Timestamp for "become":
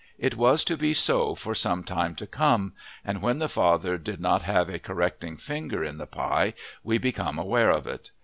6.97-7.37